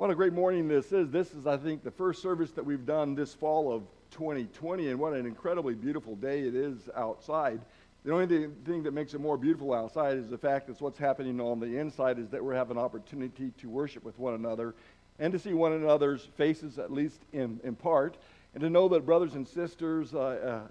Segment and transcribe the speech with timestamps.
[0.00, 1.10] What a great morning this is.
[1.10, 3.82] This is, I think, the first service that we've done this fall of
[4.12, 7.60] 2020, and what an incredibly beautiful day it is outside.
[8.06, 11.38] The only thing that makes it more beautiful outside is the fact that what's happening
[11.38, 14.74] on the inside is that we have an opportunity to worship with one another
[15.18, 18.16] and to see one another's faces, at least in, in part,
[18.54, 20.18] and to know that brothers and sisters uh,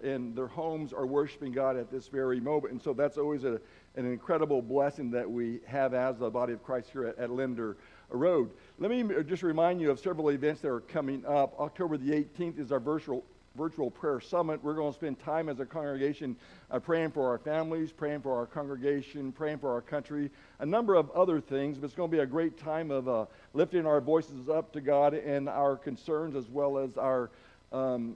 [0.02, 2.74] uh, in their homes are worshiping God at this very moment.
[2.74, 3.62] And so that's always a,
[3.96, 7.78] an incredible blessing that we have as the body of Christ here at, at Linder
[8.10, 8.52] Road.
[8.78, 11.60] Let me just remind you of several events that are coming up.
[11.60, 13.24] October the 18th is our virtual
[13.56, 14.64] virtual prayer summit.
[14.64, 16.36] We're going to spend time as a congregation
[16.72, 20.96] uh, praying for our families, praying for our congregation, praying for our country, a number
[20.96, 21.78] of other things.
[21.78, 24.82] But it's going to be a great time of uh, lifting our voices up to
[24.82, 27.32] God and our concerns as well as our,
[27.74, 28.16] um,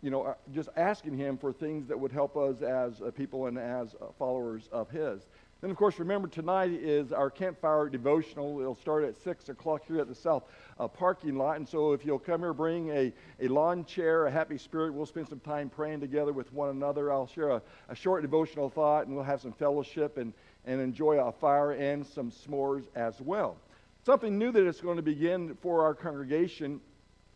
[0.00, 3.46] you know, uh, just asking Him for things that would help us as uh, people
[3.46, 5.22] and as uh, followers of His.
[5.64, 8.60] Then, of course, remember tonight is our campfire devotional.
[8.60, 10.42] It'll start at 6 o'clock here at the South
[10.78, 11.56] uh, parking lot.
[11.56, 15.06] And so, if you'll come here, bring a, a lawn chair, a happy spirit, we'll
[15.06, 17.10] spend some time praying together with one another.
[17.10, 20.34] I'll share a, a short devotional thought, and we'll have some fellowship and,
[20.66, 23.56] and enjoy a fire and some s'mores as well.
[24.04, 26.78] Something new that is going to begin for our congregation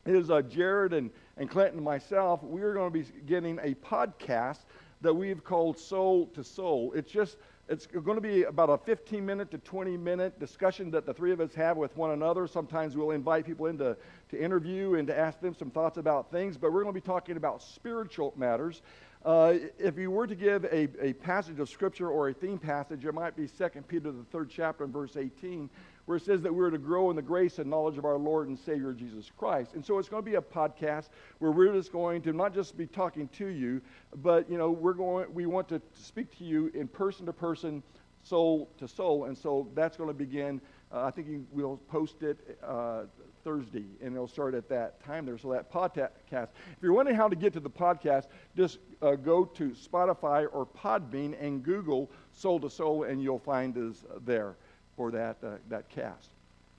[0.04, 2.42] is uh, Jared and, and Clinton and myself.
[2.42, 4.66] We're going to be getting a podcast
[5.00, 6.92] that we've called Soul to Soul.
[6.94, 11.04] It's just it's going to be about a 15 minute to 20 minute discussion that
[11.04, 12.46] the three of us have with one another.
[12.46, 13.96] Sometimes we'll invite people in to,
[14.30, 17.06] to interview and to ask them some thoughts about things, but we're going to be
[17.06, 18.80] talking about spiritual matters.
[19.24, 23.04] Uh, if you were to give a, a passage of scripture or a theme passage,
[23.04, 25.68] it might be 2 Peter, the third chapter, and verse 18,
[26.08, 28.48] where it says that we're to grow in the grace and knowledge of our Lord
[28.48, 29.74] and Savior Jesus Christ.
[29.74, 32.78] And so it's going to be a podcast where we're just going to not just
[32.78, 33.82] be talking to you,
[34.22, 37.82] but you know we're going we want to speak to you in person to person,
[38.22, 39.26] soul to soul.
[39.26, 40.62] And so that's going to begin.
[40.90, 43.02] Uh, I think we'll post it uh,
[43.44, 45.36] Thursday, and it'll start at that time there.
[45.36, 46.48] So that podcast.
[46.72, 50.64] If you're wondering how to get to the podcast, just uh, go to Spotify or
[50.64, 54.56] Podbean and Google Soul to Soul, and you'll find us there
[54.98, 56.28] for that, uh, that cast.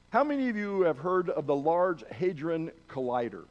[0.09, 3.46] How many of you have heard of the Large Hadron Collider?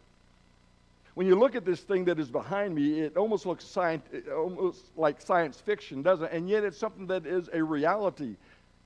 [1.15, 4.85] When you look at this thing that is behind me, it almost looks science, almost
[4.95, 6.33] like science fiction, doesn't it?
[6.33, 8.37] And yet it's something that is a reality.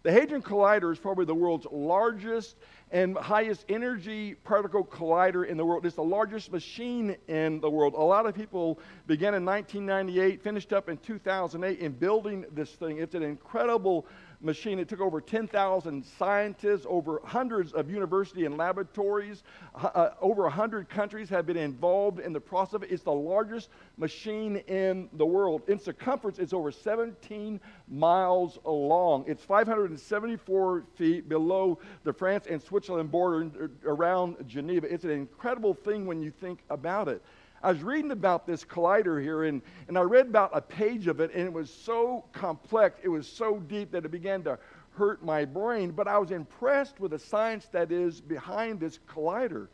[0.05, 2.57] The Hadron Collider is probably the world's largest
[2.91, 5.87] and highest energy particle collider in the world.
[5.87, 7.95] It's the largest machine in the world.
[7.95, 12.99] A lot of people began in 1998, finished up in 2008 in building this thing.
[12.99, 14.07] It's an incredible
[14.43, 14.79] machine.
[14.79, 19.43] It took over 10,000 scientists, over hundreds of university and laboratories.
[19.75, 22.81] Uh, over 100 countries have been involved in the process.
[22.89, 25.63] It's the largest machine in the world.
[25.69, 29.25] In circumference, it's over 17 miles long.
[29.27, 34.93] It's 574 feet below the France and Switzerland border around Geneva.
[34.93, 37.23] It's an incredible thing when you think about it.
[37.63, 41.21] I was reading about this collider here, and, and I read about a page of
[41.21, 44.59] it, and it was so complex, it was so deep that it began to
[44.97, 45.93] hurt my brain.
[45.93, 49.69] But I was impressed with the science that is behind this collider.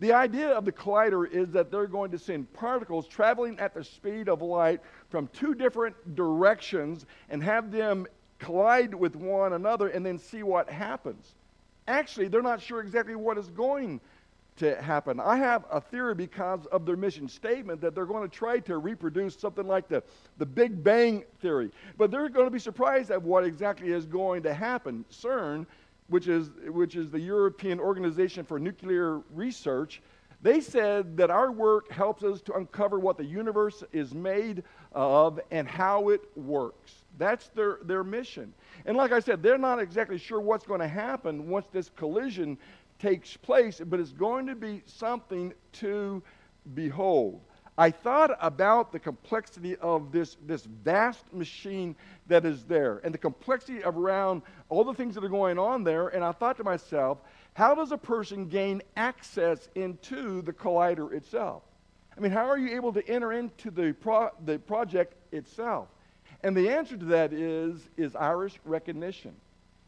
[0.00, 3.84] The idea of the collider is that they're going to send particles traveling at the
[3.84, 8.06] speed of light from two different directions and have them
[8.38, 11.34] collide with one another and then see what happens.
[11.86, 14.00] Actually, they're not sure exactly what is going
[14.60, 15.18] to happen.
[15.18, 18.78] I have a theory because of their mission statement that they're going to try to
[18.78, 20.02] reproduce something like the,
[20.38, 21.70] the Big Bang Theory.
[21.98, 25.04] But they're going to be surprised at what exactly is going to happen.
[25.10, 25.66] CERN,
[26.08, 30.02] which is, which is the European Organization for Nuclear Research,
[30.42, 35.40] they said that our work helps us to uncover what the universe is made of
[35.50, 37.04] and how it works.
[37.18, 38.52] That's their, their mission.
[38.86, 42.56] And like I said, they're not exactly sure what's going to happen once this collision
[43.00, 46.22] takes place, but it's going to be something to
[46.74, 47.40] behold.
[47.78, 51.96] I thought about the complexity of this, this vast machine
[52.26, 55.82] that is there and the complexity of around all the things that are going on
[55.82, 56.08] there.
[56.08, 57.18] And I thought to myself,
[57.54, 61.62] how does a person gain access into the collider itself?
[62.16, 65.88] I mean, how are you able to enter into the, pro- the project itself?
[66.42, 69.34] And the answer to that is, is iris recognition.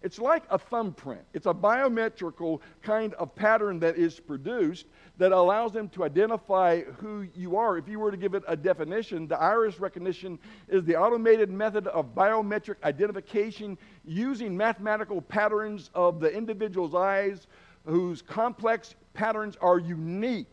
[0.02, 1.22] It's like a thumbprint.
[1.32, 4.86] It's a biometrical kind of pattern that is produced
[5.18, 7.78] that allows them to identify who you are.
[7.78, 10.38] If you were to give it a definition, the iris recognition
[10.68, 17.46] is the automated method of biometric identification using mathematical patterns of the individual's eyes
[17.84, 20.48] whose complex patterns are unique,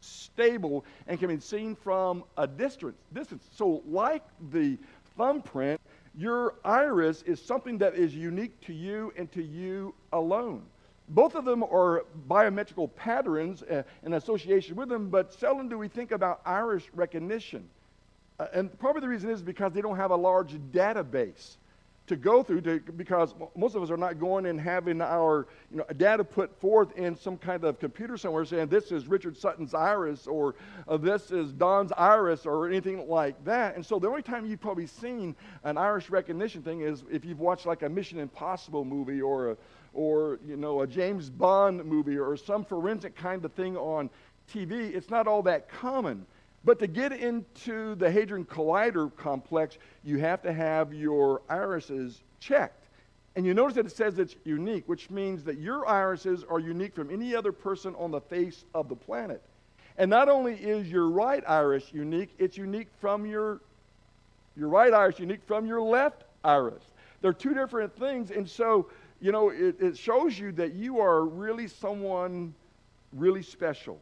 [0.00, 2.96] stable, and can be seen from a distance.
[3.12, 3.48] distance.
[3.54, 4.78] So, like the
[5.16, 5.80] thumbprint,
[6.16, 10.62] your iris is something that is unique to you and to you alone.
[11.08, 15.88] both of them are biometrical patterns uh, in association with them, but seldom do we
[15.88, 17.68] think about iris recognition.
[18.40, 21.56] Uh, and probably the reason is because they don't have a large database
[22.06, 25.78] to go through to, because most of us are not going and having our you
[25.78, 29.74] know, data put forth in some kind of computer somewhere saying this is Richard Sutton's
[29.74, 30.54] iris or
[30.86, 33.74] uh, this is Don's iris or anything like that.
[33.74, 37.40] And so the only time you've probably seen an iris recognition thing is if you've
[37.40, 39.56] watched like a Mission Impossible movie or a,
[39.92, 44.10] or you know a James Bond movie or some forensic kind of thing on
[44.52, 44.94] TV.
[44.94, 46.26] It's not all that common.
[46.66, 52.88] But to get into the Hadron Collider complex, you have to have your irises checked.
[53.36, 56.92] And you notice that it says it's unique, which means that your irises are unique
[56.92, 59.42] from any other person on the face of the planet.
[59.96, 63.60] And not only is your right iris unique, it's unique from your,
[64.56, 66.82] your right iris, unique from your left iris.
[67.20, 68.32] They're two different things.
[68.32, 68.90] And so,
[69.20, 72.52] you know, it, it shows you that you are really someone
[73.12, 74.00] really special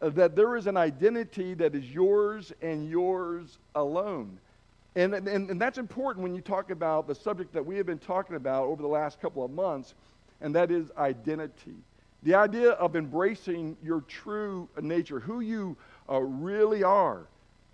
[0.00, 4.38] that there is an identity that is yours and yours alone.
[4.96, 7.98] And, and, and that's important when you talk about the subject that we have been
[7.98, 9.94] talking about over the last couple of months,
[10.40, 11.76] and that is identity.
[12.22, 15.76] The idea of embracing your true nature, who you
[16.08, 17.26] uh, really are.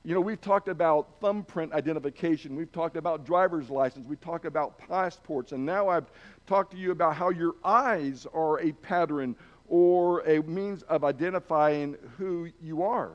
[0.04, 2.54] You know, we've talked about thumbprint identification.
[2.54, 4.06] We've talked about driver's license.
[4.06, 5.50] We've talked about passports.
[5.50, 6.06] And now I've
[6.46, 9.34] talked to you about how your eyes are a pattern
[9.68, 13.10] or a means of identifying who you are.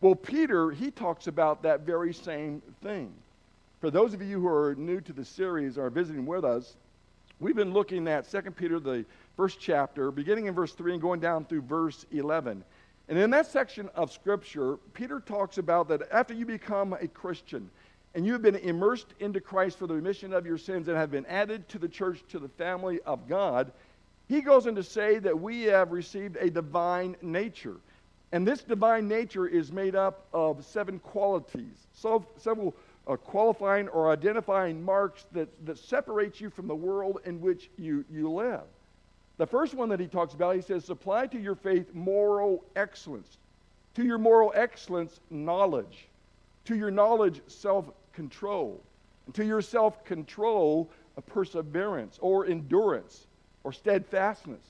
[0.00, 3.12] Well, Peter, he talks about that very same thing.
[3.80, 6.76] For those of you who are new to the series or are visiting with us,
[7.40, 9.04] we've been looking at 2 Peter, the
[9.36, 12.64] first chapter, beginning in verse 3 and going down through verse 11.
[13.08, 17.70] And in that section of Scripture, Peter talks about that after you become a Christian
[18.14, 21.10] and you have been immersed into Christ for the remission of your sins and have
[21.10, 23.72] been added to the church, to the family of God,
[24.32, 27.76] he goes on to say that we have received a divine nature.
[28.32, 32.74] And this divine nature is made up of seven qualities, so, several
[33.06, 38.04] uh, qualifying or identifying marks that, that separate you from the world in which you,
[38.10, 38.62] you live.
[39.36, 43.36] The first one that he talks about, he says, supply to your faith moral excellence.
[43.94, 46.06] To your moral excellence, knowledge.
[46.66, 48.82] To your knowledge, self control.
[49.34, 50.90] To your self control,
[51.26, 53.26] perseverance or endurance
[53.64, 54.62] or steadfastness.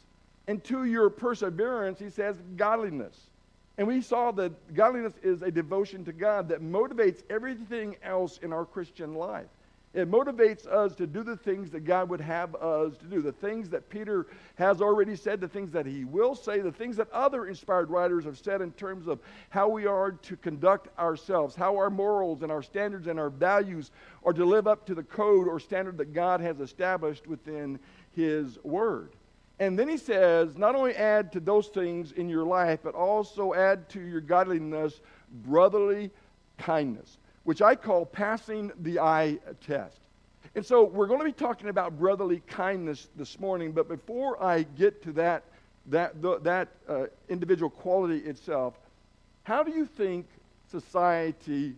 [0.49, 3.19] And to your perseverance, he says, godliness.
[3.79, 8.53] And we saw that godliness is a devotion to God that motivates everything else in
[8.53, 9.47] our Christian life.
[9.95, 13.33] It motivates us to do the things that God would have us to do, the
[13.33, 17.11] things that Peter has already said, the things that he will say, the things that
[17.13, 21.77] other inspired writers have said in terms of how we are to conduct ourselves, how
[21.77, 23.91] our morals and our standards and our values
[24.25, 27.79] are to live up to the code or standard that God has established within
[28.13, 29.11] his word.
[29.59, 33.53] And then he says, not only add to those things in your life, but also
[33.53, 35.01] add to your godliness
[35.45, 36.11] brotherly
[36.59, 39.99] kindness, which I call passing the eye test.
[40.55, 44.63] And so we're going to be talking about brotherly kindness this morning, but before I
[44.63, 45.45] get to that,
[45.87, 48.75] that, that uh, individual quality itself,
[49.45, 50.27] how do you think
[50.71, 51.75] society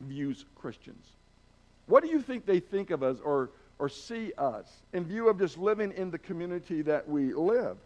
[0.00, 1.04] views Christians?
[1.86, 5.38] What do you think they think of us or or see us in view of
[5.38, 7.76] just living in the community that we live?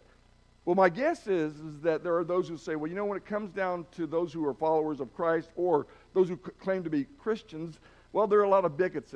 [0.65, 3.17] Well, my guess is, is that there are those who say, well, you know, when
[3.17, 6.89] it comes down to those who are followers of Christ or those who claim to
[6.89, 7.79] be Christians,
[8.11, 9.15] well, there are a lot of bigots.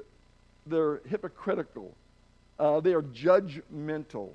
[0.66, 1.96] They're hypocritical.
[2.60, 4.32] Uh, they are judgmental.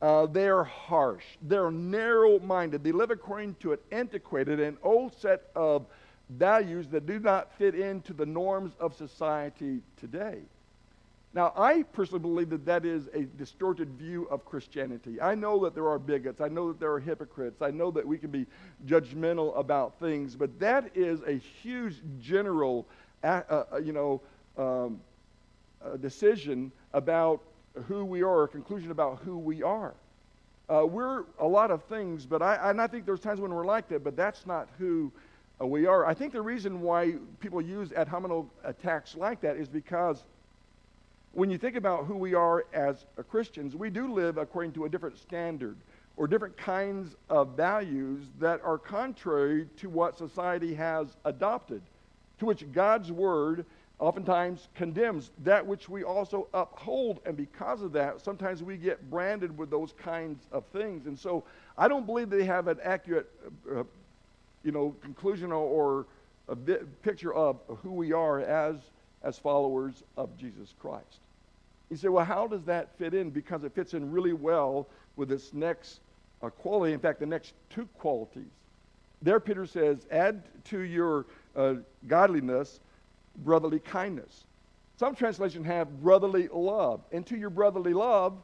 [0.00, 1.24] Uh, they are harsh.
[1.42, 2.82] They're narrow minded.
[2.82, 5.86] They live according to an antiquated and old set of
[6.28, 10.40] values that do not fit into the norms of society today.
[11.34, 15.18] Now, I personally believe that that is a distorted view of Christianity.
[15.20, 16.42] I know that there are bigots.
[16.42, 17.62] I know that there are hypocrites.
[17.62, 18.46] I know that we can be
[18.86, 22.86] judgmental about things, but that is a huge general,
[23.24, 24.20] uh, uh, you know,
[24.58, 25.00] um,
[26.00, 27.40] decision about
[27.86, 29.94] who we are, a conclusion about who we are.
[30.68, 33.64] Uh, we're a lot of things, but I, and I think there's times when we're
[33.64, 35.10] like that, but that's not who
[35.60, 36.04] uh, we are.
[36.04, 40.24] I think the reason why people use ad hominem attacks like that is because
[41.32, 44.88] when you think about who we are as Christians, we do live according to a
[44.88, 45.76] different standard
[46.16, 51.80] or different kinds of values that are contrary to what society has adopted,
[52.38, 53.64] to which God's word
[53.98, 57.20] oftentimes condemns that which we also uphold.
[57.24, 61.06] And because of that, sometimes we get branded with those kinds of things.
[61.06, 61.44] And so
[61.78, 63.30] I don't believe they have an accurate,
[63.74, 63.84] uh,
[64.64, 66.06] you know, conclusion or, or
[66.48, 68.76] a bit, picture of who we are as,
[69.22, 71.20] as followers of Jesus Christ.
[71.90, 73.30] You say, well, how does that fit in?
[73.30, 76.00] Because it fits in really well with this next
[76.42, 76.94] uh, quality.
[76.94, 78.50] In fact, the next two qualities.
[79.20, 81.74] There, Peter says, add to your uh,
[82.08, 82.80] godliness
[83.44, 84.44] brotherly kindness.
[84.96, 87.00] Some translations have brotherly love.
[87.12, 88.38] And to your brotherly love,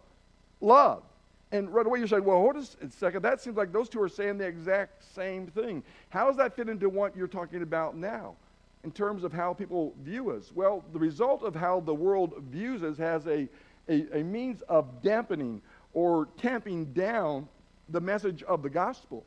[0.60, 1.02] love.
[1.50, 3.22] And right away you're saying, well, hold a second.
[3.22, 5.82] That seems like those two are saying the exact same thing.
[6.10, 8.36] How does that fit into what you're talking about now
[8.84, 10.52] in terms of how people view us?
[10.54, 13.48] Well, the result of how the world views us has a,
[13.88, 15.60] a, a means of dampening
[15.92, 17.48] or tamping down
[17.88, 19.24] the message of the gospel,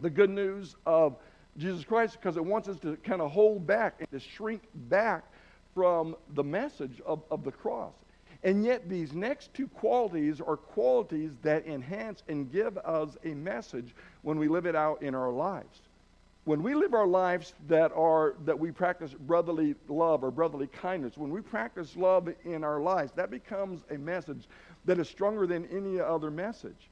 [0.00, 1.16] the good news of
[1.56, 5.24] Jesus Christ, because it wants us to kind of hold back and to shrink back
[5.74, 7.94] from the message of, of the cross.
[8.42, 13.94] And yet, these next two qualities are qualities that enhance and give us a message
[14.20, 15.80] when we live it out in our lives.
[16.44, 21.16] When we live our lives that are that we practice brotherly love or brotherly kindness,
[21.16, 24.46] when we practice love in our lives, that becomes a message
[24.84, 26.90] that is stronger than any other message.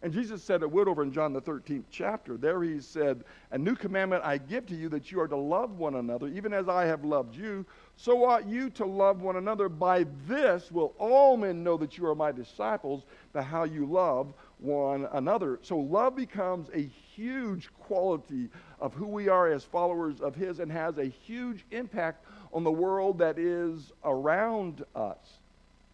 [0.00, 2.36] And Jesus said it would over in John the 13th chapter.
[2.36, 5.78] There he said, A new commandment I give to you that you are to love
[5.78, 9.68] one another, even as I have loved you, so ought you to love one another.
[9.68, 14.34] By this will all men know that you are my disciples, by how you love
[14.58, 15.58] one another.
[15.62, 20.70] So love becomes a huge quality of who we are as followers of his and
[20.70, 25.38] has a huge impact on the world that is around us.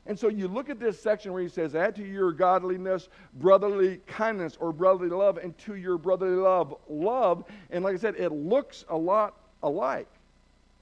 [0.06, 4.00] And so you look at this section where he says, Add to your godliness brotherly
[4.06, 7.44] kindness or brotherly love, and to your brotherly love, love.
[7.70, 10.08] And like I said, it looks a lot alike.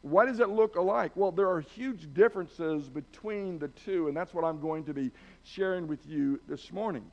[0.03, 1.13] Why does it look alike?
[1.15, 5.13] Well, there are huge differences between the two, and that's what I'm going to be
[5.45, 7.05] sharing with you this morning.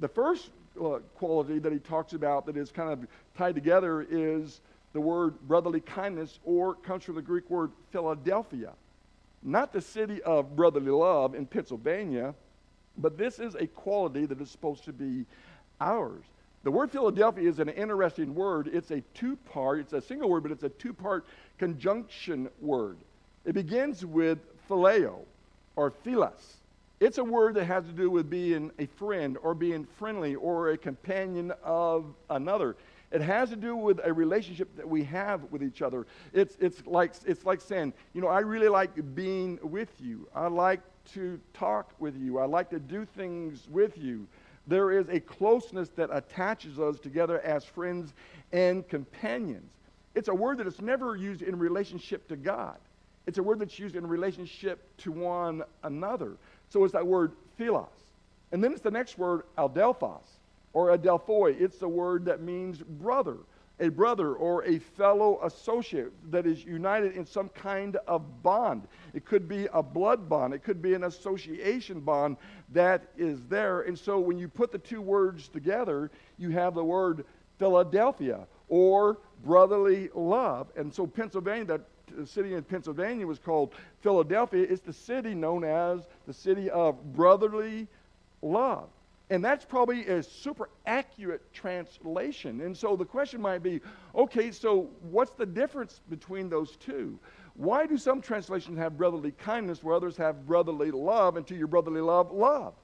[0.00, 0.50] The first
[0.80, 4.60] Uh, quality that he talks about that is kind of tied together is
[4.92, 8.72] the word brotherly kindness, or comes from the Greek word Philadelphia
[9.42, 12.34] not the city of brotherly love in Pennsylvania,
[12.98, 15.24] but this is a quality that is supposed to be
[15.80, 16.24] ours.
[16.64, 18.70] The word Philadelphia is an interesting word.
[18.72, 21.26] It's a two part, it's a single word, but it's a two part
[21.58, 22.98] conjunction word.
[23.44, 24.38] It begins with
[24.68, 25.18] phileo
[25.74, 26.58] or philos.
[27.02, 30.68] It's a word that has to do with being a friend or being friendly or
[30.68, 32.76] a companion of another.
[33.10, 36.06] It has to do with a relationship that we have with each other.
[36.32, 40.28] It's, it's, like, it's like saying, you know, I really like being with you.
[40.32, 40.78] I like
[41.14, 42.38] to talk with you.
[42.38, 44.28] I like to do things with you.
[44.68, 48.14] There is a closeness that attaches us together as friends
[48.52, 49.72] and companions.
[50.14, 52.76] It's a word that is never used in relationship to God.
[53.26, 56.36] It's a word that's used in relationship to one another.
[56.72, 57.86] So it's that word philos.
[58.50, 60.38] And then it's the next word, adelphos
[60.72, 61.60] or adelphoi.
[61.60, 63.36] It's the word that means brother,
[63.78, 68.88] a brother or a fellow associate that is united in some kind of bond.
[69.12, 72.38] It could be a blood bond, it could be an association bond
[72.70, 73.82] that is there.
[73.82, 77.26] And so when you put the two words together, you have the word
[77.58, 80.68] Philadelphia or brotherly love.
[80.74, 81.82] And so Pennsylvania, that
[82.26, 84.66] city in Pennsylvania was called Philadelphia.
[84.68, 87.88] It's the city known as the city of brotherly
[88.42, 88.88] love.
[89.30, 92.60] And that's probably a super accurate translation.
[92.60, 93.80] And so the question might be
[94.14, 97.18] okay, so what's the difference between those two?
[97.54, 101.66] Why do some translations have brotherly kindness where others have brotherly love, and to your
[101.66, 102.74] brotherly love, love?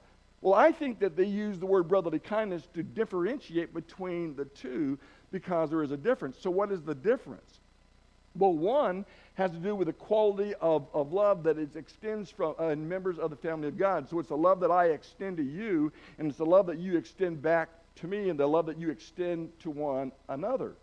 [0.41, 4.97] Well, I think that they use the word brotherly kindness to differentiate between the two
[5.31, 6.37] because there is a difference.
[6.39, 7.59] So, what is the difference?
[8.39, 9.05] Well, one
[9.35, 13.19] has to do with the quality of, of love that it extends from uh, members
[13.19, 14.09] of the family of God.
[14.09, 16.97] So it's the love that I extend to you, and it's the love that you
[16.97, 20.73] extend back to me, and the love that you extend to one another.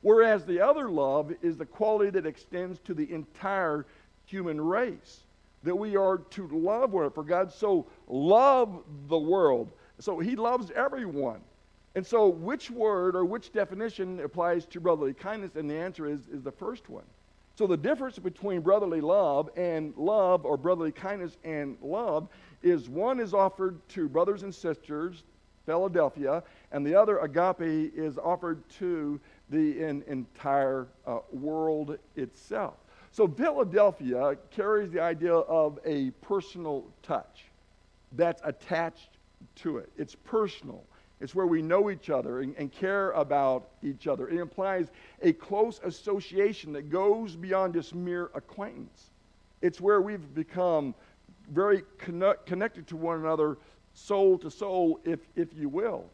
[0.00, 3.86] Whereas the other love is the quality that extends to the entire
[4.24, 5.20] human race.
[5.64, 9.70] That we are to love one For God so loved the world.
[10.00, 11.40] So he loves everyone.
[11.94, 15.56] And so, which word or which definition applies to brotherly kindness?
[15.56, 17.04] And the answer is, is the first one.
[17.54, 22.28] So the difference between brotherly love and love, or brotherly kindness and love,
[22.62, 25.22] is one is offered to brothers and sisters,
[25.66, 29.20] Philadelphia, and the other, agape, is offered to
[29.50, 32.74] the in, entire uh, world itself.
[33.10, 37.44] So Philadelphia carries the idea of a personal touch
[38.12, 39.10] that's attached
[39.56, 39.90] to it.
[39.98, 40.82] It's personal.
[41.22, 44.28] It's where we know each other and, and, care about each other.
[44.28, 44.88] It implies
[45.22, 49.10] a close association that goes beyond just mere acquaintance.
[49.60, 50.96] It's where we've become
[51.52, 53.56] very connect, connected to one another,
[53.94, 56.06] soul to soul, if, if you will.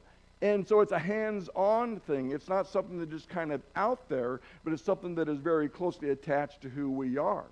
[0.43, 2.33] And so it's a hands on thing.
[2.33, 5.71] It's not something that just kind of out there, but it's something that is very
[5.71, 7.47] closely attached to who we are.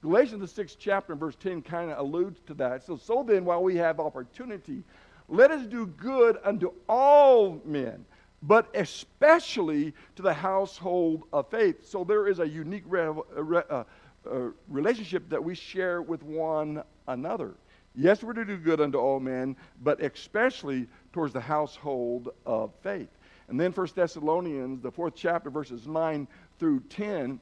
[0.00, 2.84] Galatians, the sixth chapter, verse 10, kind of alludes to that.
[2.84, 4.82] So, so then, while we have opportunity,
[5.28, 8.04] let us do good unto all men,
[8.42, 11.86] but especially to the household of faith.
[11.86, 13.84] So there is a unique re- re- uh,
[14.30, 17.54] uh, relationship that we share with one another.
[17.94, 23.08] Yes, we're to do good unto all men, but especially towards the household of faith.
[23.48, 26.28] And then 1 Thessalonians, the fourth chapter, verses 9
[26.58, 27.40] through 10,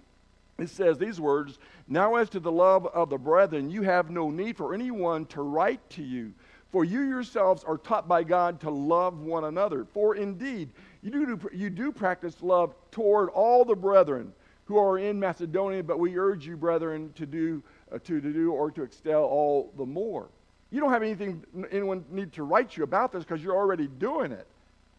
[0.58, 4.30] it says these words Now, as to the love of the brethren, you have no
[4.30, 6.32] need for anyone to write to you,
[6.74, 9.86] for you yourselves are taught by God to love one another.
[9.94, 10.70] For indeed,
[11.02, 14.32] you do, you do practice love toward all the brethren
[14.64, 17.62] who are in Macedonia, but we urge you, brethren, to do,
[17.92, 20.26] uh, to, to do or to excel all the more.
[20.72, 24.32] You don't have anything, anyone need to write you about this because you're already doing
[24.32, 24.48] it.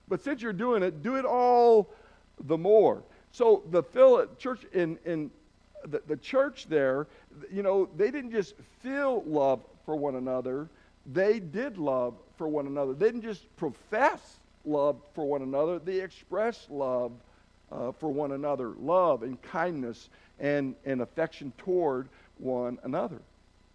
[0.08, 1.89] But since you're doing it, do it all
[2.46, 3.03] the more.
[3.34, 5.29] So the Phil, church in, in
[5.84, 7.08] the, the church there,
[7.51, 10.70] you know, they didn't just feel love for one another,
[11.05, 12.93] they did love for one another.
[12.93, 17.12] They didn't just profess love for one another, they expressed love
[17.71, 20.09] uh, for one another love and kindness
[20.39, 23.21] and, and affection toward one another.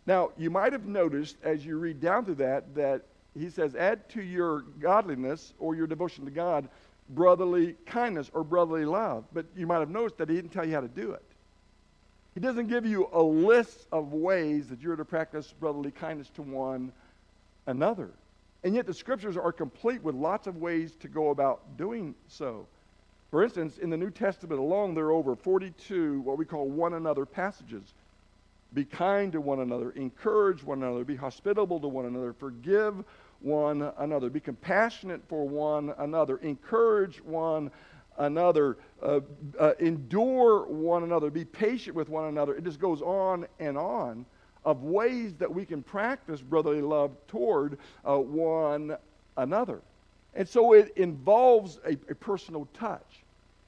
[0.06, 3.02] Now, you might have noticed as you read down through that that
[3.38, 6.68] he says, add to your godliness or your devotion to God
[7.10, 9.24] brotherly kindness or brotherly love.
[9.32, 11.22] But you might have noticed that he didn't tell you how to do it.
[12.34, 16.42] He doesn't give you a list of ways that you're to practice brotherly kindness to
[16.42, 16.92] one
[17.66, 18.10] another.
[18.62, 22.66] And yet the scriptures are complete with lots of ways to go about doing so.
[23.30, 26.94] For instance, in the New Testament alone, there are over 42 what we call one
[26.94, 27.94] another passages.
[28.74, 33.02] Be kind to one another, encourage one another, be hospitable to one another, forgive
[33.40, 37.70] one another, be compassionate for one another, encourage one
[38.18, 39.20] another, uh,
[39.58, 42.54] uh, endure one another, be patient with one another.
[42.54, 44.26] It just goes on and on
[44.64, 48.96] of ways that we can practice brotherly love toward uh, one
[49.36, 49.80] another.
[50.34, 53.24] And so it involves a, a, personal touch.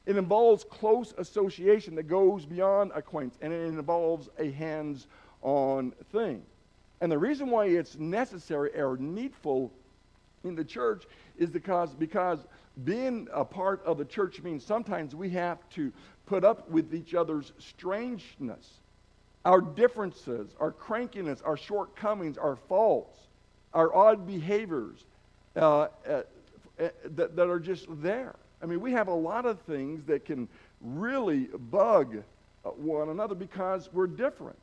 [0.07, 5.07] It involves close association that goes beyond acquaintance, and it involves a hands
[5.43, 6.43] on thing.
[7.01, 9.73] And the reason why it's necessary or needful
[10.45, 11.05] in the church
[11.37, 12.39] is because, because
[12.85, 15.93] being a part of the church means sometimes we have to
[16.27, 18.81] put up with each other's strangeness,
[19.45, 23.19] our differences, our crankiness, our shortcomings, our faults,
[23.75, 25.05] our odd behaviors
[25.57, 26.23] uh, uh,
[26.81, 28.37] uh, that, that are just there.
[28.63, 30.49] I mean, we have a lot of things that can
[30.81, 32.23] really bug
[32.65, 34.59] uh, one another because we're different.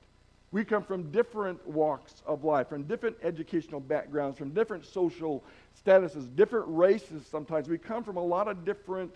[0.52, 5.44] We come from different walks of life, from different educational backgrounds, from different social
[5.86, 7.70] statuses, different races sometimes.
[7.70, 9.14] We come from a lot of different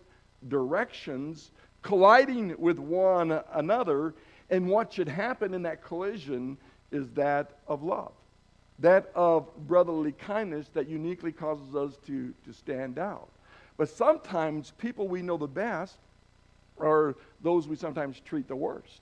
[0.47, 4.13] directions, colliding with one another.
[4.53, 6.59] And what should happen in that collision
[6.91, 8.11] is that of love,
[8.77, 13.29] that of brotherly kindness that uniquely causes us to, to stand out.
[13.77, 15.97] But sometimes people we know the best
[16.79, 19.01] are those we sometimes treat the worst.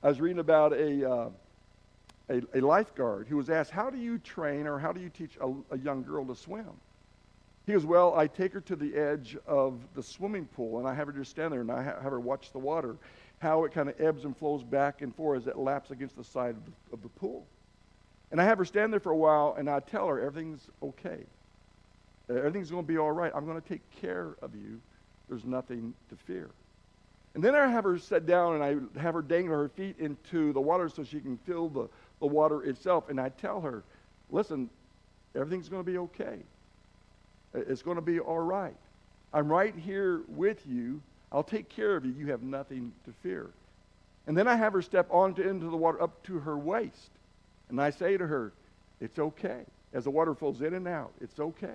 [0.00, 1.28] I was reading about a, uh,
[2.28, 5.36] a, a, lifeguard who was asked, How do you train or how do you teach
[5.40, 6.70] a, a young girl to swim?
[7.66, 10.94] He goes, Well, I take her to the edge of the swimming pool and I
[10.94, 12.96] have her just stand there and I have her watch the water,
[13.42, 16.22] how it kind of ebbs and flows back and forth as it laps against the
[16.22, 17.44] side of the, of the pool.
[18.30, 21.18] And I have her stand there for a while and I tell her everything's okay.
[22.30, 23.32] Everything's going to be all right.
[23.34, 24.80] I'm going to take care of you.
[25.28, 26.50] There's nothing to fear.
[27.34, 28.62] And then I have her sit down and
[28.96, 31.88] I have her dangle her feet into the water so she can feel the,
[32.20, 33.08] the water itself.
[33.08, 33.82] And I tell her,
[34.30, 34.70] listen,
[35.34, 36.38] everything's going to be okay.
[37.54, 38.76] It's going to be all right.
[39.34, 41.02] I'm right here with you.
[41.32, 42.12] I'll take care of you.
[42.12, 43.50] You have nothing to fear.
[44.26, 47.10] And then I have her step onto into the water up to her waist.
[47.68, 48.52] And I say to her,
[49.00, 49.62] it's okay.
[49.94, 51.74] As the water flows in and out, it's okay.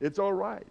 [0.00, 0.66] It's all right.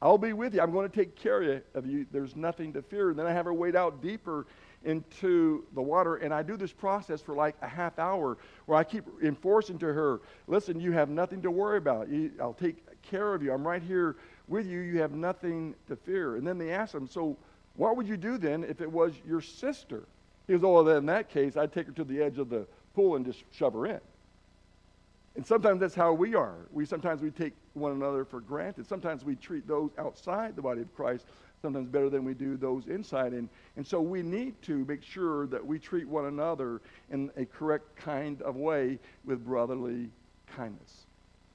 [0.00, 0.60] I'll be with you.
[0.60, 2.06] I'm going to take care of you.
[2.12, 3.10] There's nothing to fear.
[3.10, 4.46] And then I have her wade out deeper
[4.84, 6.16] into the water.
[6.16, 9.86] And I do this process for like a half hour where I keep enforcing to
[9.86, 12.08] her, listen, you have nothing to worry about.
[12.40, 13.52] I'll take care of you.
[13.52, 14.16] I'm right here
[14.52, 14.78] with you.
[14.80, 16.36] You have nothing to fear.
[16.36, 17.36] And then they ask him, so
[17.74, 20.04] what would you do then if it was your sister?
[20.46, 22.66] He goes, oh, well, in that case, I'd take her to the edge of the
[22.94, 24.00] pool and just shove her in.
[25.34, 26.56] And sometimes that's how we are.
[26.72, 28.86] We sometimes we take one another for granted.
[28.86, 31.24] Sometimes we treat those outside the body of Christ
[31.62, 33.32] sometimes better than we do those inside.
[33.32, 37.46] And, and so we need to make sure that we treat one another in a
[37.46, 40.10] correct kind of way with brotherly
[40.54, 41.06] kindness.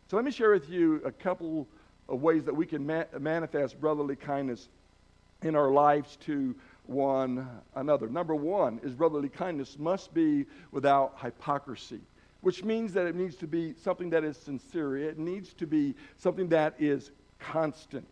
[0.10, 1.68] So let me share with you a couple
[2.10, 4.70] of ways that we can ma- manifest brotherly kindness
[5.42, 8.08] in our lives to one another.
[8.08, 12.00] Number one is brotherly kindness must be without hypocrisy,
[12.42, 14.98] which means that it needs to be something that is sincere.
[14.98, 18.08] It needs to be something that is constant.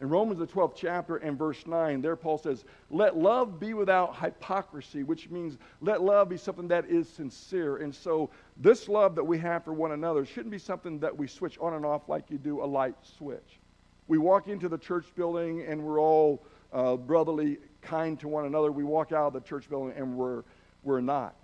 [0.00, 4.16] In Romans, the 12th chapter and verse 9, there Paul says, Let love be without
[4.16, 7.76] hypocrisy, which means let love be something that is sincere.
[7.78, 11.26] And so, this love that we have for one another shouldn't be something that we
[11.26, 13.60] switch on and off like you do a light switch.
[14.08, 18.72] We walk into the church building and we're all uh, brotherly kind to one another.
[18.72, 20.44] We walk out of the church building and we're,
[20.82, 21.34] we're not.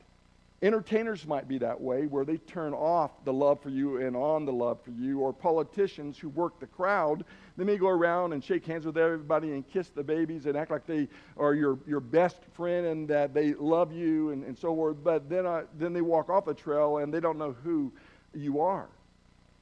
[0.63, 4.47] Entertainers might be that way, where they turn off the love for you and on
[4.47, 5.21] the love for you.
[5.21, 7.25] Or politicians who work the crowd,
[7.59, 10.71] they may go around and shake hands with everybody and kiss the babies and act
[10.71, 14.75] like they are your, your best friend and that they love you and, and so
[14.75, 14.97] forth.
[15.05, 17.93] But then, uh, then they walk off the trail and they don't know who
[18.33, 18.89] you are.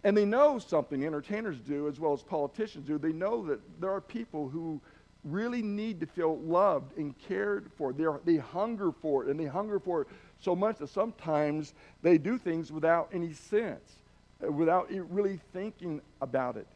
[0.04, 2.98] And they know something, entertainers do as well as politicians do.
[2.98, 4.80] They know that there are people who
[5.24, 7.92] really need to feel loved and cared for.
[7.92, 10.09] They're, they hunger for it, and they hunger for it
[10.40, 13.99] so much that sometimes they do things without any sense,
[14.44, 16.66] uh, without really thinking about it.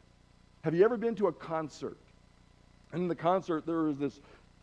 [0.63, 1.99] Have you ever been to a concert?
[2.93, 4.21] And in the concert, there is this,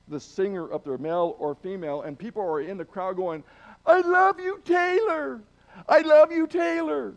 [0.08, 3.44] this singer up there, male or female, and people are in the crowd going,
[3.86, 5.42] I love you, Taylor.
[5.88, 7.14] I love you, Taylor.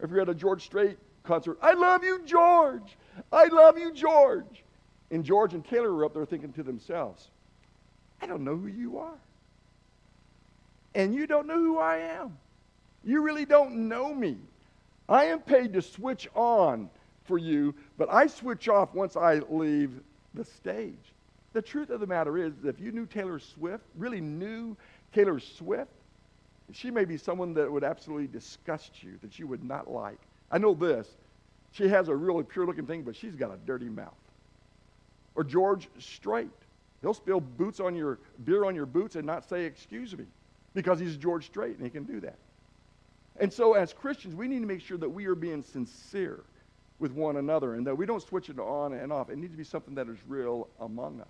[0.00, 2.96] If you're at a George Strait concert, I love you, George.
[3.32, 4.62] I love you, George.
[5.10, 7.28] And George and Taylor were up there thinking to themselves,
[8.20, 9.18] I don't know who you are.
[10.96, 12.38] And you don't know who I am.
[13.04, 14.38] You really don't know me.
[15.10, 16.88] I am paid to switch on
[17.24, 20.00] for you, but I switch off once I leave
[20.32, 21.12] the stage.
[21.52, 24.74] The truth of the matter is, if you knew Taylor Swift, really knew
[25.12, 25.90] Taylor Swift,
[26.72, 30.18] she may be someone that would absolutely disgust you, that you would not like.
[30.50, 31.08] I know this.
[31.72, 34.14] She has a really pure looking thing, but she's got a dirty mouth.
[35.34, 36.48] Or George Strait.
[37.02, 40.24] He'll spill boots on your beer on your boots and not say excuse me
[40.76, 42.36] because he's George Strait and he can do that.
[43.40, 46.44] And so as Christians, we need to make sure that we are being sincere
[46.98, 49.30] with one another and that we don't switch it on and off.
[49.30, 51.26] It needs to be something that is real among us.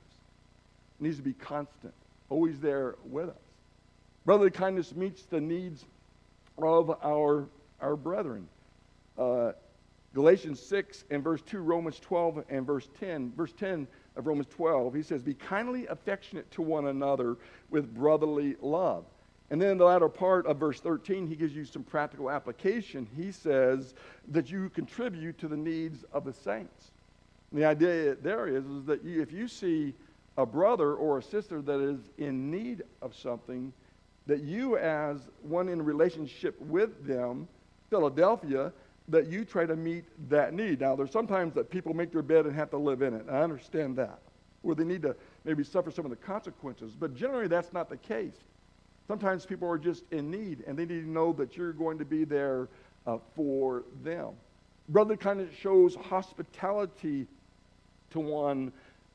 [0.98, 1.94] It needs to be constant,
[2.28, 3.36] always there with us.
[4.24, 5.84] Brotherly kindness meets the needs
[6.58, 7.46] of our,
[7.80, 8.48] our brethren.
[9.16, 9.52] Uh,
[10.12, 13.32] Galatians 6 and verse 2, Romans 12 and verse 10.
[13.36, 17.36] Verse 10 of Romans 12, he says, Be kindly affectionate to one another
[17.70, 19.04] with brotherly love.
[19.50, 23.06] And then in the latter part of verse 13, he gives you some practical application.
[23.16, 23.94] He says
[24.28, 26.90] that you contribute to the needs of the saints.
[27.50, 29.94] And the idea there is, is that you, if you see
[30.36, 33.72] a brother or a sister that is in need of something,
[34.26, 37.46] that you, as one in relationship with them,
[37.88, 38.72] Philadelphia,
[39.08, 40.80] that you try to meet that need.
[40.80, 43.26] Now, there's sometimes that people make their bed and have to live in it.
[43.30, 44.18] I understand that,
[44.62, 46.96] where they need to maybe suffer some of the consequences.
[46.98, 48.34] But generally, that's not the case.
[49.08, 52.04] Sometimes people are just in need, and they need to know that you're going to
[52.04, 52.68] be there
[53.06, 54.30] uh, for them.
[54.88, 57.26] Brother kind of shows hospitality
[58.10, 58.72] to one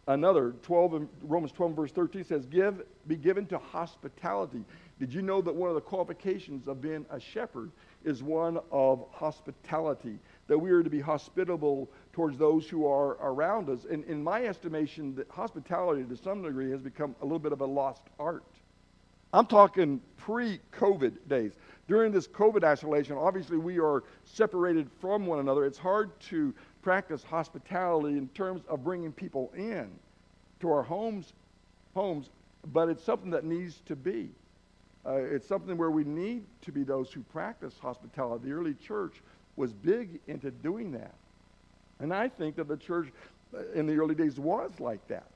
[0.08, 0.54] another.
[0.63, 4.63] 12 Romans 12 verse 13 says, "Give be given to hospitality."
[4.99, 7.71] Did you know that one of the qualifications of being a shepherd
[8.04, 13.69] is one of hospitality, that we are to be hospitable towards those who are around
[13.69, 13.86] us.
[13.89, 17.62] And in my estimation, that hospitality to some degree has become a little bit of
[17.62, 18.43] a lost art.
[19.34, 21.54] I'm talking pre COVID days.
[21.88, 25.65] During this COVID isolation, obviously we are separated from one another.
[25.65, 29.89] It's hard to practice hospitality in terms of bringing people in
[30.60, 31.34] to our homes,
[31.94, 32.30] homes,
[32.72, 34.30] but it's something that needs to be.
[35.06, 38.46] Uh, it's something where we need to be those who practice hospitality.
[38.46, 39.15] The early church
[39.56, 41.15] was big into doing that.
[42.00, 43.08] And I think that the church
[43.54, 45.28] uh, in the early days was like that.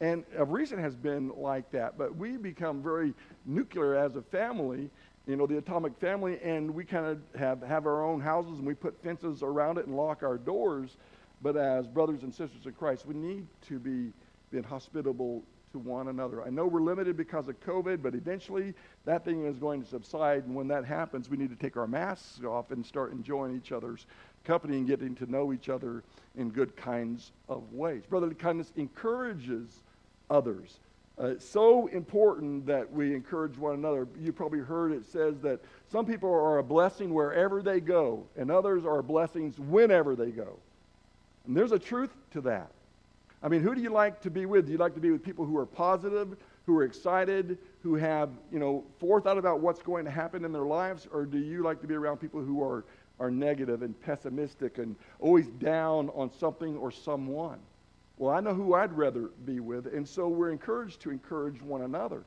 [0.00, 1.96] And of recent has been like that.
[1.96, 3.14] But we become very
[3.46, 4.90] nuclear as a family,
[5.26, 8.66] you know, the atomic family, and we kind of have, have our own houses and
[8.66, 10.96] we put fences around it and lock our doors.
[11.40, 14.12] But as brothers and sisters in Christ, we need to be
[14.50, 16.42] being hospitable to one another.
[16.42, 18.74] I know we're limited because of COVID, but eventually
[19.04, 20.44] that thing is going to subside.
[20.44, 23.72] And when that happens, we need to take our masks off and start enjoying each
[23.72, 24.06] other's
[24.44, 26.02] company and getting to know each other
[26.36, 28.02] in good kinds of ways.
[28.08, 29.82] Brotherly kindness encourages
[30.30, 30.78] others.
[31.20, 34.08] Uh, it's so important that we encourage one another.
[34.18, 38.50] You probably heard it says that some people are a blessing wherever they go, and
[38.50, 40.58] others are blessings whenever they go.
[41.46, 42.70] And there's a truth to that.
[43.42, 44.66] I mean, who do you like to be with?
[44.66, 48.30] Do you like to be with people who are positive, who are excited, who have,
[48.52, 51.08] you know, forethought about what's going to happen in their lives?
[51.12, 52.84] Or do you like to be around people who are,
[53.22, 57.60] are negative and pessimistic and always down on something or someone?
[58.18, 59.86] Well, I know who I'd rather be with.
[59.86, 62.24] And so we're encouraged to encourage one another.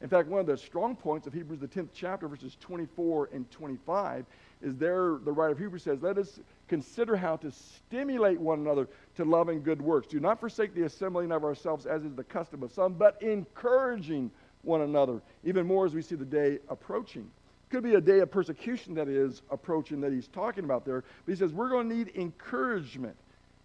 [0.00, 3.50] In fact, one of the strong points of Hebrews, the 10th chapter, verses 24 and
[3.50, 4.24] 25,
[4.62, 8.88] is there the writer of Hebrews says, Let us consider how to stimulate one another
[9.16, 10.06] to love and good works.
[10.06, 14.30] Do not forsake the assembling of ourselves, as is the custom of some, but encouraging
[14.62, 17.30] one another, even more as we see the day approaching.
[17.70, 21.04] Could be a day of persecution that is approaching that he's talking about there.
[21.26, 23.16] But he says we're going to need encouragement.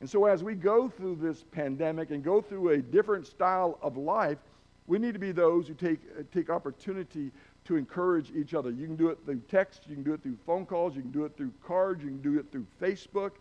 [0.02, 3.96] And so as we go through this pandemic and go through a different style of
[3.96, 4.38] life,
[4.88, 7.32] we need to be those who take, uh, take opportunity
[7.66, 8.70] to encourage each other.
[8.70, 11.12] You can do it through text, you can do it through phone calls, you can
[11.12, 13.32] do it through cards, you can do it through Facebook.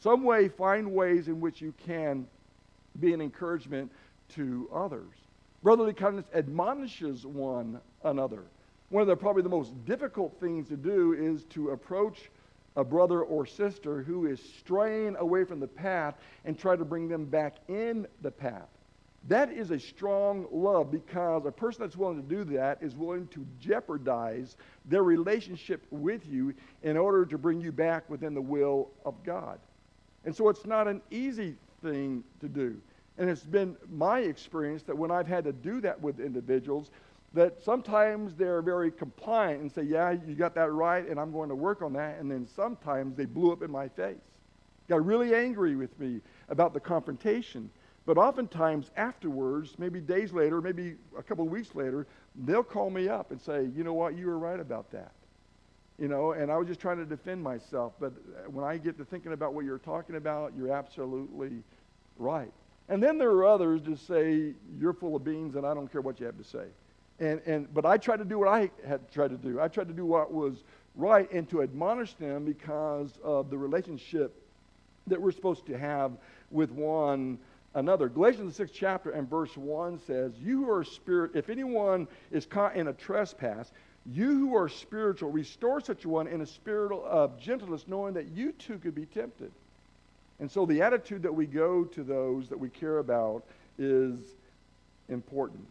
[0.00, 2.26] Some way, find ways in which you can
[3.00, 3.92] be an encouragement
[4.30, 5.12] to others.
[5.62, 8.44] Brotherly kindness admonishes one another.
[8.90, 12.30] One of the probably the most difficult things to do is to approach
[12.76, 17.08] a brother or sister who is straying away from the path and try to bring
[17.08, 18.68] them back in the path.
[19.28, 23.26] That is a strong love because a person that's willing to do that is willing
[23.28, 28.90] to jeopardize their relationship with you in order to bring you back within the will
[29.04, 29.58] of God.
[30.24, 32.80] And so it's not an easy thing to do.
[33.18, 36.90] And it's been my experience that when I've had to do that with individuals,
[37.36, 41.50] that sometimes they're very compliant and say, Yeah, you got that right, and I'm going
[41.50, 42.18] to work on that.
[42.18, 44.16] And then sometimes they blew up in my face,
[44.88, 47.70] got really angry with me about the confrontation.
[48.06, 52.06] But oftentimes afterwards, maybe days later, maybe a couple of weeks later,
[52.44, 55.12] they'll call me up and say, you know what, you were right about that.
[55.98, 57.94] You know, and I was just trying to defend myself.
[57.98, 61.64] But uh, when I get to thinking about what you're talking about, you're absolutely
[62.16, 62.52] right.
[62.88, 66.00] And then there are others that say, you're full of beans and I don't care
[66.00, 66.66] what you have to say.
[67.18, 69.60] And, and, but I tried to do what I had tried to do.
[69.60, 70.62] I tried to do what was
[70.94, 74.34] right and to admonish them because of the relationship
[75.06, 76.12] that we're supposed to have
[76.50, 77.38] with one
[77.74, 78.08] another.
[78.08, 82.44] Galatians, the sixth chapter and verse 1 says, You who are spirit, if anyone is
[82.44, 83.70] caught in a trespass,
[84.04, 88.26] you who are spiritual, restore such a one in a spirit of gentleness, knowing that
[88.28, 89.50] you too could be tempted.
[90.38, 93.42] And so the attitude that we go to those that we care about
[93.78, 94.18] is
[95.08, 95.66] important.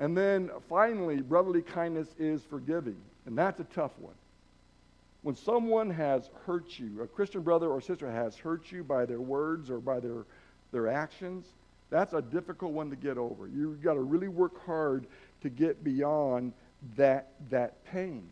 [0.00, 2.96] And then finally, brotherly kindness is forgiving.
[3.26, 4.14] And that's a tough one.
[5.22, 9.20] When someone has hurt you, a Christian brother or sister has hurt you by their
[9.20, 10.24] words or by their
[10.72, 11.46] their actions,
[11.90, 13.48] that's a difficult one to get over.
[13.48, 15.06] You've got to really work hard
[15.42, 16.52] to get beyond
[16.96, 18.28] that, that pain.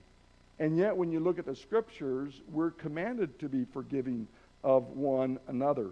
[0.60, 4.26] And yet, when you look at the scriptures, we're commanded to be forgiving
[4.64, 5.90] of one another.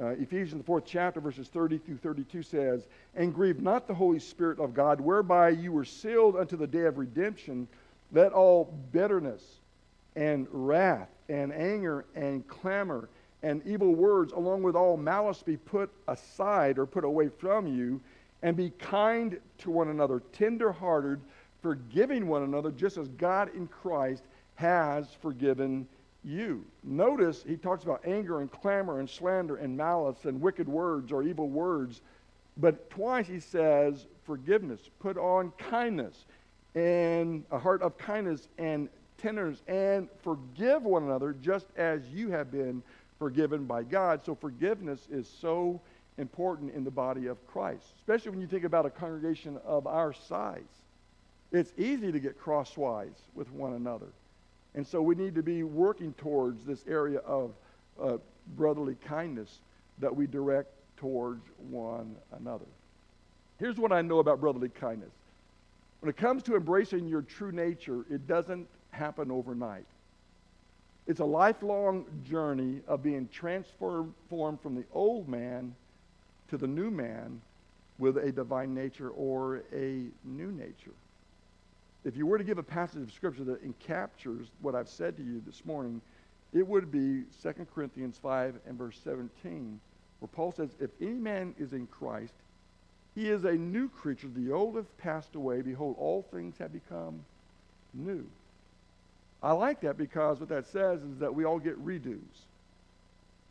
[0.00, 4.18] Uh, Ephesians, the fourth chapter, verses 30 through 32 says, And grieve not the Holy
[4.18, 7.68] Spirit of God, whereby you were sealed unto the day of redemption.
[8.12, 9.42] Let all bitterness
[10.16, 13.10] and wrath and anger and clamor
[13.42, 18.00] and evil words, along with all malice, be put aside or put away from you,
[18.42, 21.20] and be kind to one another, tender-hearted,
[21.60, 25.86] forgiving one another, just as God in Christ has forgiven you.
[26.22, 31.22] Notice he talks about anger and clamor and slander and malice and wicked words or
[31.22, 32.02] evil words,
[32.56, 34.80] but twice he says forgiveness.
[35.00, 36.24] Put on kindness
[36.74, 42.50] and a heart of kindness and tenderness and forgive one another just as you have
[42.50, 42.82] been
[43.18, 44.24] forgiven by God.
[44.24, 45.80] So forgiveness is so
[46.18, 50.12] important in the body of Christ, especially when you think about a congregation of our
[50.12, 50.62] size.
[51.52, 54.06] It's easy to get crosswise with one another.
[54.74, 57.52] And so we need to be working towards this area of
[58.00, 58.18] uh,
[58.56, 59.60] brotherly kindness
[59.98, 62.66] that we direct towards one another.
[63.58, 65.12] Here's what I know about brotherly kindness.
[66.00, 69.84] When it comes to embracing your true nature, it doesn't happen overnight.
[71.06, 75.74] It's a lifelong journey of being transformed from the old man
[76.48, 77.40] to the new man
[77.98, 80.94] with a divine nature or a new nature.
[82.04, 85.22] If you were to give a passage of Scripture that encaptures what I've said to
[85.22, 86.00] you this morning,
[86.52, 89.78] it would be 2 Corinthians 5 and verse 17,
[90.18, 92.32] where Paul says, If any man is in Christ,
[93.14, 94.28] he is a new creature.
[94.34, 95.60] The old have passed away.
[95.60, 97.20] Behold, all things have become
[97.92, 98.26] new.
[99.42, 102.18] I like that because what that says is that we all get redos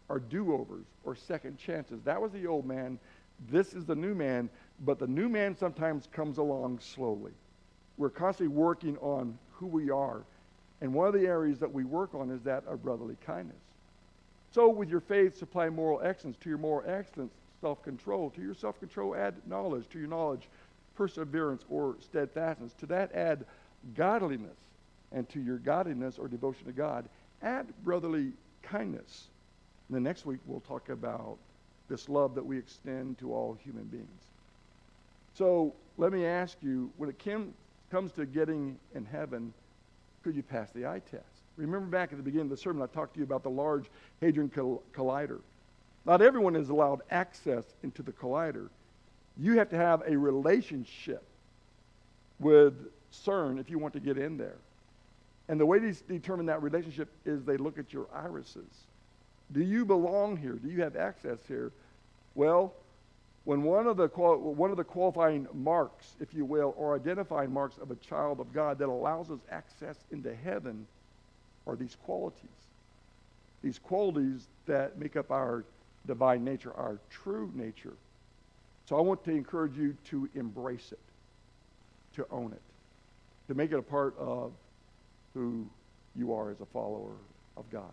[0.08, 2.02] or do-overs or second chances.
[2.04, 3.00] That was the old man.
[3.50, 4.50] This is the new man.
[4.86, 7.32] But the new man sometimes comes along slowly.
[8.00, 10.24] We're constantly working on who we are.
[10.82, 13.62] And one of the areas that we work on is that of brotherly kindness.
[14.52, 16.38] So with your faith, supply moral excellence.
[16.42, 18.32] To your moral excellence, self-control.
[18.32, 19.88] To your self-control, add knowledge.
[19.90, 20.48] To your knowledge,
[20.96, 22.74] perseverance or steadfastness.
[22.80, 23.46] To that, add
[23.96, 24.58] godliness
[25.12, 27.06] and to your godliness or devotion to God,
[27.42, 28.32] add brotherly
[28.62, 29.28] kindness.
[29.88, 31.38] And then next week we'll talk about
[31.90, 34.08] this love that we extend to all human beings.
[35.34, 37.54] So let me ask you when it came,
[37.90, 39.54] comes to getting in heaven,
[40.24, 41.26] could you pass the eye test?
[41.58, 43.90] Remember back at the beginning of the sermon, I talked to you about the Large
[44.22, 45.40] Hadron Collider.
[46.06, 48.70] Not everyone is allowed access into the collider.
[49.38, 51.24] You have to have a relationship
[52.40, 52.74] with
[53.12, 54.58] CERN if you want to get in there.
[55.50, 58.86] And the way they determine that relationship is they look at your irises.
[59.52, 60.54] Do you belong here?
[60.54, 61.72] Do you have access here?
[62.36, 62.74] Well,
[63.46, 67.78] when one of the one of the qualifying marks, if you will, or identifying marks
[67.78, 70.86] of a child of God that allows us access into heaven
[71.66, 72.50] are these qualities.
[73.64, 75.66] These qualities that make up our
[76.08, 77.94] divine nature, our true nature.
[78.86, 81.00] So I want to encourage you to embrace it,
[82.16, 82.62] to own it,
[83.48, 84.52] to make it a part of
[85.34, 85.68] who
[86.16, 87.14] you are as a follower
[87.56, 87.92] of God.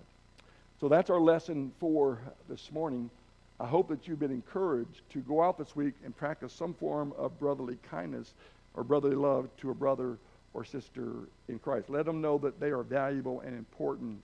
[0.80, 3.10] So that's our lesson for this morning.
[3.58, 7.14] I hope that you've been encouraged to go out this week and practice some form
[7.16, 8.34] of brotherly kindness
[8.74, 10.18] or brotherly love to a brother
[10.52, 11.88] or sister in Christ.
[11.88, 14.20] Let them know that they are valuable and important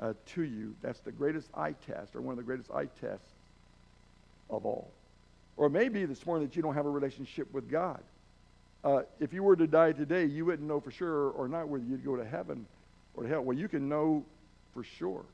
[0.00, 0.74] uh, to you.
[0.82, 3.30] That's the greatest eye test, or one of the greatest eye tests
[4.50, 4.90] of all.
[5.56, 8.02] Or maybe this morning that you don't have a relationship with God.
[8.82, 11.84] Uh, if you were to die today, you wouldn't know for sure or not whether
[11.84, 12.66] you'd go to heaven
[13.14, 13.42] or to hell.
[13.42, 14.24] Well, you can know
[14.72, 15.24] for sure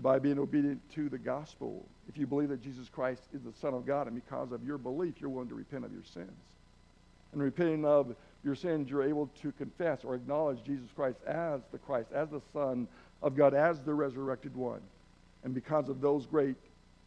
[0.00, 1.86] by being obedient to the gospel.
[2.08, 4.78] If you believe that Jesus Christ is the Son of God, and because of your
[4.78, 6.30] belief, you're willing to repent of your sins.
[7.32, 11.78] And repenting of your sins, you're able to confess or acknowledge Jesus Christ as the
[11.78, 12.86] Christ, as the Son
[13.22, 14.80] of God, as the resurrected one.
[15.44, 16.56] And because of those great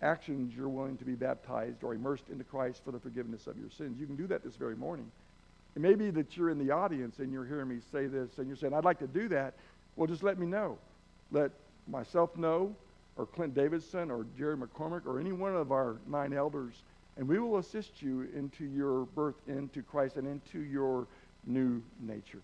[0.01, 3.69] actions, you're willing to be baptized or immersed into Christ for the forgiveness of your
[3.69, 3.99] sins.
[3.99, 5.11] You can do that this very morning.
[5.75, 8.47] It may be that you're in the audience and you're hearing me say this and
[8.47, 9.53] you're saying, I'd like to do that.
[9.95, 10.77] Well, just let me know.
[11.31, 11.51] Let
[11.87, 12.75] myself know,
[13.15, 16.83] or Clint Davidson, or Jerry McCormick, or any one of our nine elders,
[17.17, 21.07] and we will assist you into your birth into Christ and into your
[21.45, 22.41] new nature.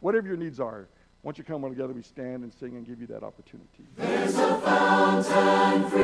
[0.00, 0.88] Whatever your needs are,
[1.22, 3.84] once you come on together, we stand and sing and give you that opportunity.